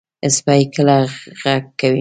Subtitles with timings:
[0.35, 0.97] سپي کله
[1.41, 1.89] غږ کوي.